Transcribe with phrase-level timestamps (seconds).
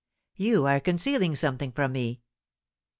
[0.35, 2.21] "You are concealing something from me!"